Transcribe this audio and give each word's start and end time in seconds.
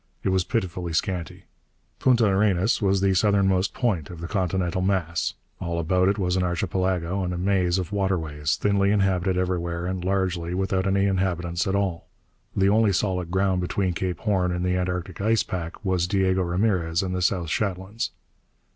It 0.23 0.29
was 0.29 0.43
pitifully 0.43 0.93
scanty. 0.93 1.43
Punta 1.99 2.25
Arenas 2.25 2.81
was 2.81 3.01
the 3.01 3.13
southernmost 3.13 3.75
point 3.75 4.09
of 4.09 4.19
the 4.19 4.27
continental 4.27 4.81
mass. 4.81 5.35
All 5.59 5.77
about 5.77 6.07
it 6.07 6.17
was 6.17 6.35
an 6.35 6.41
archipelago 6.41 7.23
and 7.23 7.31
a 7.35 7.37
maze 7.37 7.77
of 7.77 7.91
waterways, 7.91 8.55
thinly 8.55 8.89
inhabited 8.89 9.37
everywhere 9.37 9.85
and 9.85 10.03
largely 10.03 10.55
without 10.55 10.87
any 10.87 11.05
inhabitants 11.05 11.67
at 11.67 11.75
all. 11.75 12.07
The 12.55 12.67
only 12.67 12.93
solid 12.93 13.29
ground 13.29 13.61
between 13.61 13.93
Cape 13.93 14.17
Horn 14.21 14.51
and 14.51 14.65
the 14.65 14.75
Antarctic 14.75 15.21
ice 15.21 15.43
pack 15.43 15.85
was 15.85 16.07
Diego 16.07 16.41
Ramirez 16.41 17.03
and 17.03 17.13
the 17.13 17.21
South 17.21 17.51
Shetlands.... 17.51 18.09